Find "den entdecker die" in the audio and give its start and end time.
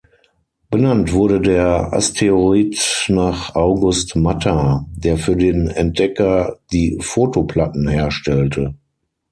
5.35-6.97